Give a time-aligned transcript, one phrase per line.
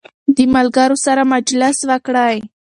[0.35, 2.35] د ملګرو سره مجلس وکړئ.